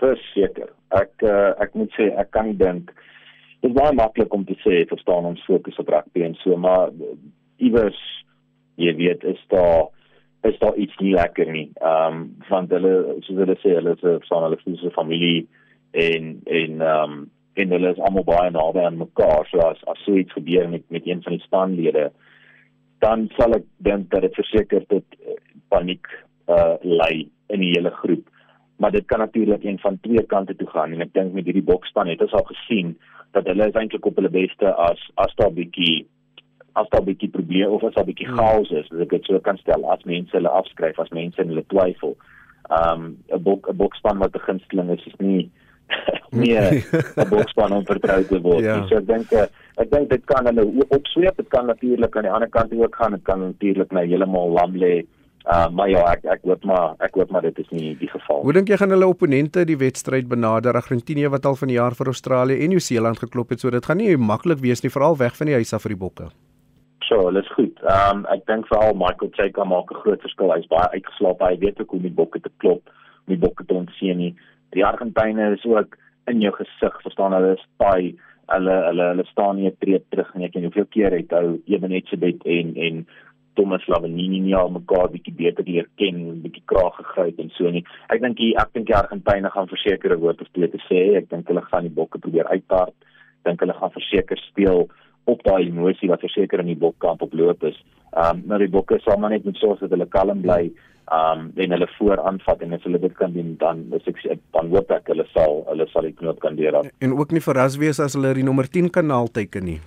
Verseker. 0.01 0.69
Ek 0.91 1.23
uh, 1.23 1.53
ek 1.61 1.75
moet 1.77 1.91
sê 1.95 2.09
ek 2.19 2.31
kan 2.35 2.55
dink 2.57 2.91
dit 3.61 3.69
is 3.69 3.77
baie 3.77 3.93
maklik 3.93 4.33
om 4.33 4.43
te 4.45 4.57
sê 4.63 4.81
verstaan 4.89 5.27
ons 5.29 5.43
fokus 5.45 5.77
op 5.79 5.89
rugby 5.93 6.25
en 6.25 6.35
so 6.41 6.57
maar 6.57 6.89
iewers 7.61 7.99
jy 8.81 8.93
weet 8.97 9.23
is 9.23 9.41
daar 9.53 9.91
is 10.49 10.57
daar 10.59 10.75
iets 10.75 10.97
nie 10.97 11.13
lekker 11.13 11.51
nie. 11.51 11.67
Ehm 11.81 12.13
um, 12.13 12.23
van 12.49 12.69
hulle 12.69 12.93
soos 13.25 13.37
hulle 13.43 13.57
sê 13.61 13.75
hulle 13.77 13.93
is 13.97 14.03
'n 14.03 14.25
son 14.25 14.43
hulle 14.43 14.57
is 14.57 14.83
'n 14.83 14.97
familie 14.97 15.47
en 15.91 16.41
en 16.45 16.81
ehm 16.81 17.11
um, 17.11 17.29
en 17.53 17.71
hulle 17.75 17.91
is 17.91 17.99
almal 17.99 18.23
baie 18.23 18.49
naby 18.51 18.79
aan 18.79 18.97
mekaar. 18.97 19.45
So 19.51 19.59
as 19.59 19.77
as 19.85 20.03
so 20.05 20.15
iets 20.15 20.33
gebeur 20.33 20.69
met 20.69 20.83
met 20.89 21.05
een 21.05 21.21
van 21.21 21.37
die 21.37 21.45
spanlede 21.45 22.11
dan 23.01 23.29
sal 23.37 23.57
ek 23.57 23.65
dink 23.77 24.09
dat 24.13 24.21
dit 24.21 24.37
verseker 24.37 24.85
tot 24.93 25.05
uh, 25.19 25.37
paniek 25.73 26.07
uh 26.51 26.75
lei 26.83 27.29
in 27.53 27.63
die 27.63 27.73
hele 27.75 27.91
groep. 28.01 28.27
Maar 28.81 28.91
dit 28.91 29.05
kan 29.05 29.19
natuurlik 29.19 29.63
een 29.63 29.79
van 29.79 29.99
twee 30.01 30.23
kante 30.25 30.55
toe 30.55 30.67
gaan 30.69 30.93
en 30.93 31.01
ek 31.05 31.13
dink 31.13 31.33
met 31.33 31.45
hierdie 31.45 31.65
bokspan 31.65 32.09
het 32.09 32.21
ons 32.21 32.33
al 32.33 32.47
gesien 32.49 32.95
dat 33.35 33.47
hulle 33.47 33.67
is 33.69 33.77
eintlik 33.77 34.05
op 34.05 34.17
hulle 34.19 34.33
beste 34.33 34.73
as 34.89 35.01
as 35.21 35.35
daar 35.39 35.53
bietjie 35.53 36.07
as 36.73 36.89
daar 36.89 37.01
'n 37.01 37.09
bietjie 37.11 37.29
probleem 37.29 37.71
of 37.71 37.83
as 37.83 37.93
daar 37.93 38.03
'n 38.03 38.11
bietjie 38.11 38.27
hmm. 38.27 38.37
chaos 38.37 38.69
is, 38.71 38.91
as 38.91 38.99
ek 38.99 39.09
dit 39.09 39.25
so 39.25 39.39
kan 39.39 39.57
stel, 39.57 39.85
as 39.91 40.03
mense 40.03 40.31
hulle 40.31 40.49
afskryf, 40.49 40.99
as 40.99 41.09
mense 41.09 41.41
hulle 41.41 41.65
twyfel. 41.67 42.15
Um 42.69 43.17
'n 43.29 43.43
boek 43.43 43.69
'n 43.69 43.77
bokspan 43.77 44.17
wat 44.17 44.35
'n 44.35 44.47
gunsteling 44.47 44.89
is, 44.89 45.05
is 45.05 45.19
nie 45.19 45.51
nie 46.41 46.57
'n 46.57 46.83
bokspan 47.33 47.73
om 47.77 47.85
vertrou 47.85 48.21
te 48.25 48.41
word. 48.41 48.63
Ja. 48.63 48.81
So 48.89 48.97
ek 48.97 49.07
dink 49.07 49.31
eh, 49.31 49.47
ek 49.77 49.89
dink 49.91 50.09
dit 50.09 50.25
kan 50.25 50.45
hulle 50.45 50.85
opsweep, 50.89 51.37
dit 51.37 51.49
kan 51.49 51.65
natuurlik 51.65 52.15
aan 52.15 52.27
die 52.27 52.35
ander 52.35 52.49
kant 52.49 52.73
ook 52.73 52.95
gaan, 52.95 53.17
dit 53.17 53.23
kan 53.23 53.39
natuurlik 53.39 53.91
nou 53.91 54.05
heeltemal 54.05 54.53
lam 54.59 54.75
lê. 54.75 55.05
Uh 55.41 55.67
maar 55.73 55.89
ja, 55.89 56.03
ek 56.11 56.25
ek 56.25 56.43
hoop 56.45 56.63
maar 56.63 56.95
ek 56.99 57.15
hoop 57.17 57.31
maar 57.31 57.41
dit 57.41 57.57
is 57.59 57.69
nie 57.69 57.95
die 57.97 58.09
geval. 58.09 58.43
Hoe 58.45 58.53
dink 58.53 58.69
jy 58.69 58.77
gaan 58.77 58.93
hulle 58.93 59.07
opponente 59.07 59.65
die 59.65 59.77
wedstryd 59.77 60.29
benader? 60.29 60.77
Argentinië 60.77 61.29
wat 61.33 61.45
al 61.45 61.55
van 61.55 61.67
die 61.67 61.79
jaar 61.79 61.97
vir 61.97 62.13
Australië 62.13 62.61
en 62.61 62.69
Nieu-Seeland 62.69 63.19
geklop 63.19 63.49
het, 63.49 63.59
so 63.59 63.69
dit 63.69 63.85
gaan 63.85 63.97
nie 63.97 64.17
maklik 64.17 64.61
wees 64.61 64.83
nie, 64.83 64.93
veral 64.93 65.17
weg 65.17 65.35
van 65.37 65.49
die 65.49 65.57
huis 65.57 65.73
af 65.73 65.81
vir 65.81 65.95
die 65.95 66.03
bokke. 66.05 66.29
So, 67.11 67.27
alles 67.27 67.47
goed. 67.57 67.75
Ehm 67.83 68.21
um, 68.21 68.25
ek 68.31 68.45
dink 68.47 68.69
veral 68.69 68.93
Michael 68.95 69.31
Chaka 69.35 69.65
maak 69.67 69.91
'n 69.91 69.99
groot 70.03 70.21
verskil. 70.21 70.53
Hy's 70.53 70.67
baie 70.71 70.87
uitgeslaap. 70.95 71.41
Hy 71.41 71.57
weet 71.59 71.81
ook 71.81 71.89
hoe 71.89 71.99
om 71.99 72.05
die 72.07 72.17
bokke 72.19 72.39
te 72.39 72.51
klop, 72.57 72.81
om 73.25 73.33
die 73.33 73.41
bokke 73.41 73.65
te 73.65 73.73
ontseën 73.73 74.17
nie. 74.17 74.35
Die 74.75 74.85
Argentyne 74.85 75.53
is 75.53 75.65
ook 75.65 75.97
in 76.31 76.41
jou 76.41 76.53
gesig, 76.55 77.01
verstaan 77.03 77.33
hulle 77.33 77.55
is 77.57 77.65
baie 77.81 78.13
hulle 78.51 78.77
hulle 78.87 79.09
hulle 79.11 79.25
staan 79.31 79.55
nie 79.55 79.67
'n 79.69 79.77
tree 79.79 79.99
terug 80.09 80.33
nie. 80.35 80.45
Ek 80.45 80.53
weet 80.53 80.63
hoeveel 80.63 80.89
keer 80.95 81.11
het 81.11 81.31
hou 81.31 81.61
Ebenetsebet 81.65 82.45
en 82.45 82.75
en 82.75 83.05
Thomas 83.55 83.85
Lavanini 83.87 84.39
nie 84.39 84.55
al 84.55 84.69
mekaar 84.71 85.09
bietjie 85.11 85.33
beter 85.35 85.65
leer 85.67 85.87
ken, 85.99 86.41
bietjie 86.43 86.63
kraag 86.65 86.95
gegryp 86.95 87.39
en 87.39 87.49
so 87.57 87.69
nie. 87.69 87.83
Ek 88.09 88.21
dink 88.21 88.37
hier 88.39 88.59
ek 88.61 88.73
dink 88.73 88.87
die 88.87 88.95
Argentyne 88.95 89.49
gaan 89.49 89.67
verseker 89.67 90.13
'n 90.15 90.19
woord 90.19 90.41
of 90.41 90.47
twee 90.53 90.67
te 90.67 90.79
sê. 90.89 91.17
Ek 91.17 91.29
dink 91.29 91.47
hulle 91.47 91.61
gaan 91.61 91.83
die 91.83 91.97
bokke 91.99 92.19
probeer 92.19 92.47
uitpaart. 92.47 92.95
Ek 93.39 93.43
dink 93.45 93.59
hulle 93.59 93.73
gaan 93.73 93.91
verseker 93.91 94.37
speel 94.37 94.89
op 95.25 95.43
daai 95.43 95.67
emosie 95.67 96.09
wat 96.09 96.23
verseker 96.23 96.59
in 96.59 96.71
die 96.71 96.81
bokkamp 96.83 97.21
oploop 97.21 97.63
is. 97.63 97.77
Ehm 98.15 98.37
um, 98.37 98.43
maar 98.47 98.59
die 98.59 98.71
bokke 98.71 98.99
sal 98.99 99.19
maar 99.19 99.29
net 99.29 99.45
moet 99.45 99.57
sorg 99.57 99.79
dat 99.79 99.89
hulle 99.89 100.05
kalm 100.05 100.41
bly. 100.41 100.71
Um, 101.11 101.49
en 101.59 101.73
hulle 101.75 101.87
voor 101.97 102.21
aanvat 102.23 102.61
en 102.61 102.73
as 102.73 102.83
hulle 102.87 102.99
dit 102.99 103.13
kan 103.19 103.33
doen 103.33 103.55
dan 103.59 103.81
is 103.97 104.05
ek 104.07 104.39
dan 104.55 104.69
hoop 104.71 104.91
ek 104.95 105.09
hulle 105.11 105.25
sal 105.33 105.65
hulle 105.67 105.87
sal 105.91 106.05
die 106.07 106.13
knoop 106.15 106.39
kan 106.39 106.55
deurhou. 106.55 106.85
En 107.03 107.17
ook 107.17 107.33
nie 107.35 107.43
verras 107.43 107.75
wees 107.81 107.99
as 107.99 108.15
hulle 108.15 108.31
die 108.37 108.45
nommer 108.47 108.69
10 108.69 108.87
kanaal 108.95 109.27
teiken 109.27 109.67
nie. 109.67 109.79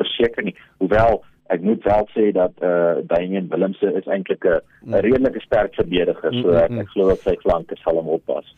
Verseker 0.00 0.46
nie. 0.46 0.54
Hoewel 0.80 1.20
ek 1.52 1.60
moet 1.66 1.84
wel 1.84 2.08
sê 2.14 2.30
dat 2.32 2.54
eh 2.64 2.70
uh, 2.70 3.02
Damian 3.10 3.50
Willemse 3.52 3.92
is 3.98 4.06
eintlik 4.06 4.44
'n 4.44 4.60
mm. 4.84 4.94
redelike 5.04 5.40
sterk 5.40 5.74
verdediger, 5.74 6.32
so 6.40 6.56
ek, 6.64 6.70
ek 6.70 6.88
glo 6.94 7.08
dat 7.12 7.20
sy 7.20 7.36
flanke 7.44 7.76
sal 7.82 8.00
hom 8.00 8.08
oppas. 8.16 8.48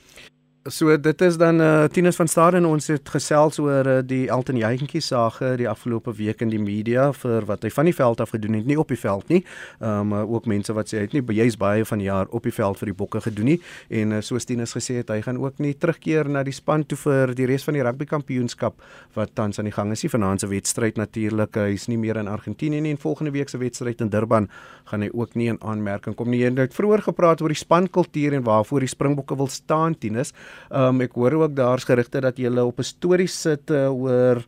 So 0.65 0.97
dit 0.97 1.21
is 1.21 1.37
dan 1.37 1.61
uh, 1.61 1.85
Tinus 1.93 2.17
van 2.17 2.29
Staden 2.29 2.65
ons 2.65 2.87
het 2.89 3.09
gesels 3.13 3.59
oor 3.61 3.85
uh, 3.85 3.97
die 4.01 4.31
Elton 4.33 4.57
Jantjie 4.57 5.03
sage 5.05 5.51
die 5.61 5.67
afgelope 5.69 6.15
week 6.17 6.41
in 6.41 6.49
die 6.49 6.59
media 6.59 7.11
vir 7.13 7.45
wat 7.45 7.67
hy 7.67 7.71
van 7.75 7.85
die 7.85 7.93
veld 7.93 8.23
af 8.25 8.31
gedoen 8.33 8.57
het 8.57 8.65
nie 8.65 8.79
op 8.81 8.89
die 8.89 8.97
veld 8.97 9.29
nie. 9.29 9.43
Ehm 9.83 10.15
um, 10.15 10.15
uh, 10.17 10.23
ook 10.25 10.49
mense 10.49 10.73
wat 10.73 10.89
sê 10.89 11.03
hy 11.03 11.05
het 11.05 11.13
nie 11.13 11.37
jy's 11.37 11.59
baie 11.61 11.85
van 11.85 12.01
jaar 12.01 12.33
op 12.33 12.49
die 12.49 12.53
veld 12.57 12.81
vir 12.81 12.89
die 12.89 12.97
bokke 12.97 13.21
gedoen 13.21 13.51
nie 13.51 13.59
en 13.91 14.15
uh, 14.17 14.23
soos 14.25 14.49
Tinus 14.49 14.73
gesê 14.73 14.97
het 15.03 15.13
hy 15.13 15.19
gaan 15.27 15.43
ook 15.43 15.61
nie 15.61 15.75
terugkeer 15.77 16.33
na 16.33 16.41
die 16.49 16.57
span 16.57 16.87
toe 16.89 16.97
vir 17.03 17.35
die 17.37 17.51
res 17.53 17.69
van 17.69 17.77
die 17.77 17.85
rugby 17.85 18.09
kampioenskap 18.09 18.81
wat 19.21 19.37
tans 19.37 19.61
aan 19.61 19.69
die 19.69 19.77
gang 19.77 19.93
is. 19.93 20.01
Die 20.01 20.13
vanaand 20.17 20.47
se 20.47 20.49
wedstryd 20.49 20.97
natuurlik 20.97 21.61
hy's 21.61 21.91
nie 21.93 22.01
meer 22.01 22.17
in 22.17 22.33
Argentinië 22.39 22.81
nie 22.81 22.97
en 22.97 23.03
volgende 23.05 23.37
week 23.37 23.53
se 23.53 23.61
wedstryd 23.61 24.01
in 24.01 24.09
Durban 24.09 24.49
gaan 24.89 25.05
hy 25.05 25.13
ook 25.13 25.37
nie 25.37 25.53
in 25.53 25.61
aanmerking 25.61 26.17
kom 26.17 26.33
nie. 26.33 26.41
Jy 26.41 26.55
het 26.57 26.73
vroeër 26.73 27.05
gepraat 27.11 27.45
oor 27.45 27.53
die 27.53 27.61
spankultuur 27.61 28.41
en 28.41 28.49
waarvoor 28.49 28.81
die 28.81 28.93
Springbokke 28.97 29.37
wil 29.37 29.53
staan 29.53 30.01
Tinus. 30.01 30.33
Um, 30.71 31.01
ek 31.01 31.13
hoor 31.13 31.33
ook 31.33 31.55
daar's 31.57 31.85
gerugte 31.85 32.21
dat 32.21 32.39
jy 32.39 32.49
op 32.59 32.79
'n 32.79 32.83
storie 32.83 33.29
sit 33.29 33.71
uh, 33.71 33.93
oor 33.93 34.45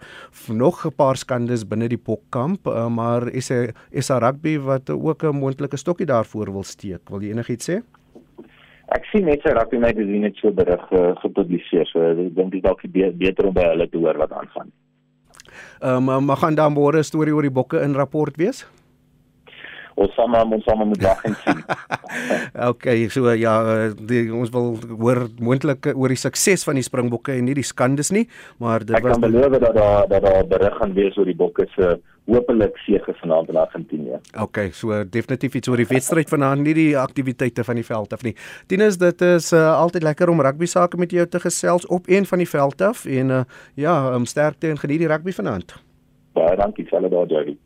nog 0.49 0.87
'n 0.87 0.95
paar 0.97 1.17
skandes 1.17 1.65
binne 1.65 1.89
die 1.89 1.99
Bokkamp, 1.99 2.67
uh, 2.67 2.89
maar 2.89 3.29
is 3.29 3.51
'n 3.51 3.73
is 3.91 4.11
'n 4.11 4.19
rugby 4.19 4.59
wat 4.59 4.91
ook 4.91 5.23
'n 5.25 5.37
moontlike 5.37 5.77
stokkie 5.77 6.07
daarvoor 6.07 6.53
wil 6.53 6.65
steek. 6.65 7.09
Wil 7.11 7.21
jy 7.21 7.31
enigiets 7.31 7.71
sê? 7.71 7.83
Ek 8.89 9.05
sien 9.05 9.25
net 9.25 9.41
sy 9.43 9.51
rugby 9.51 9.79
magazine 9.79 10.25
het 10.25 10.37
so 10.37 10.51
berig 10.51 10.93
uh, 10.93 11.17
gepubliseer. 11.17 11.87
So 11.87 12.01
ek 12.01 12.35
dink 12.35 12.53
dit 12.53 12.63
dalk 12.63 12.81
beter 13.19 13.47
om 13.47 13.55
by 13.55 13.63
hulle 13.63 13.89
te 13.89 13.99
hoor 13.99 14.17
wat 14.17 14.33
aangaan. 14.33 14.71
Ehm 15.81 16.09
um, 16.09 16.25
maar 16.25 16.37
gaan 16.37 16.55
dan 16.55 16.73
môre 16.73 16.99
'n 16.99 17.05
storie 17.05 17.35
oor 17.35 17.43
die 17.43 17.51
bokke 17.51 17.81
in 17.81 17.95
rapport 17.95 18.37
wees? 18.37 18.67
Ons 19.97 20.13
sommer 20.17 20.45
ons 20.57 20.65
sommer 20.69 20.89
moet 20.91 21.03
wag 21.05 21.23
en 21.29 21.37
sien. 21.43 21.63
okay, 22.71 23.09
so 23.13 23.33
ja, 23.33 23.55
die, 23.97 24.27
ons 24.33 24.53
wil 24.55 24.75
hoor 25.01 25.25
moontlik 25.43 25.91
oor 25.95 26.13
die 26.13 26.21
sukses 26.21 26.67
van 26.69 26.79
die 26.79 26.85
Springbokke 26.87 27.37
en 27.37 27.49
nie 27.49 27.57
die 27.57 27.67
skandes 27.67 28.13
nie, 28.15 28.27
maar 28.63 28.85
dit 28.85 28.97
ek 28.97 29.07
was 29.07 29.17
Ek 29.17 29.25
kan 29.25 29.31
beloof 29.31 29.57
dat 29.57 29.75
daar 29.77 30.11
dat 30.11 30.27
daar 30.27 30.45
berig 30.53 30.77
gaan 30.81 30.95
wees 30.97 31.17
oor 31.17 31.29
die 31.29 31.37
Bokke 31.37 31.67
se 31.75 31.97
hopelik 32.27 32.79
seëge 32.83 33.15
vanaand 33.21 33.53
in 33.53 33.59
Argentinië. 33.61 34.21
Okay, 34.43 34.71
so 34.75 35.05
definitief 35.05 35.55
iets 35.61 35.71
oor 35.71 35.81
die 35.81 35.89
wedstryd 35.89 36.31
vanaand, 36.33 36.65
nie 36.67 36.75
die 36.77 36.89
aktiwiteite 36.99 37.65
van 37.65 37.79
die 37.79 37.87
veld 37.87 38.13
af 38.17 38.25
nie. 38.27 38.35
Tinus, 38.67 38.99
dit 39.01 39.23
is 39.27 39.53
uh, 39.55 39.69
altyd 39.79 40.07
lekker 40.07 40.33
om 40.33 40.43
rugby 40.43 40.69
sake 40.71 40.99
met 41.01 41.15
jou 41.15 41.27
te 41.31 41.41
gesels 41.43 41.87
op 41.87 42.11
een 42.11 42.27
van 42.27 42.43
die 42.43 42.51
veld 42.51 42.83
af 42.83 43.05
en 43.07 43.31
uh, 43.41 43.45
ja, 43.79 43.97
um, 44.15 44.27
sterkte 44.27 44.73
en 44.75 44.83
geniet 44.83 45.05
die 45.05 45.13
rugby 45.13 45.35
vanaand. 45.37 45.79
Baie 46.37 46.59
dankie, 46.59 46.85
selfs 46.91 47.15
daar, 47.15 47.31
Jerry. 47.31 47.57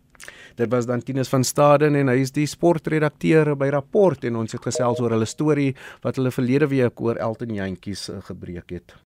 Dit 0.58 0.70
was 0.72 0.86
dan 0.86 1.02
Tinus 1.02 1.28
van 1.28 1.44
Staden 1.44 1.94
en 1.98 2.10
hy 2.12 2.18
is 2.24 2.34
die 2.34 2.46
sportredakteur 2.50 3.54
by 3.60 3.70
Rapport 3.74 4.24
en 4.24 4.40
ons 4.42 4.56
het 4.56 4.64
gesels 4.64 5.00
oor 5.02 5.14
hulle 5.16 5.28
storie 5.28 5.70
wat 6.04 6.18
hulle 6.18 6.32
verlede 6.34 6.70
week 6.70 7.00
oor 7.00 7.20
Elton 7.20 7.54
Jantjies 7.54 8.08
eh, 8.10 8.22
gebreek 8.30 8.76
het. 8.78 8.96